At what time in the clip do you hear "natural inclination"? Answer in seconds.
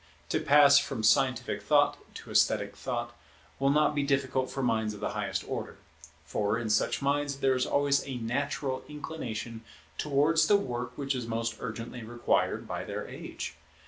8.17-9.61